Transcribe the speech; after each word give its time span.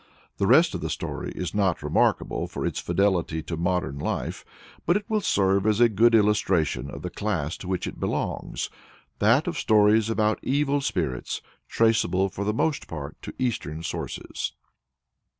The 0.37 0.47
rest 0.47 0.73
of 0.73 0.81
the 0.81 0.89
story 0.89 1.31
is 1.35 1.53
not 1.53 1.83
remarkable 1.83 2.47
for 2.47 2.65
its 2.65 2.79
fidelity 2.79 3.43
to 3.43 3.55
modern 3.55 3.99
life, 3.99 4.43
but 4.87 4.97
it 4.97 5.07
will 5.07 5.21
serve 5.21 5.67
as 5.67 5.79
a 5.79 5.87
good 5.89 6.15
illustration 6.15 6.89
of 6.89 7.03
the 7.03 7.11
class 7.11 7.55
to 7.57 7.67
which 7.67 7.85
it 7.85 7.99
belongs 7.99 8.71
that 9.19 9.45
of 9.45 9.59
stories 9.59 10.09
about 10.09 10.39
evil 10.41 10.81
spirits, 10.81 11.43
traceable, 11.67 12.29
for 12.29 12.43
the 12.43 12.51
most 12.51 12.87
part, 12.87 13.21
to 13.21 13.33
Eastern 13.37 13.83
sources. 13.83 14.53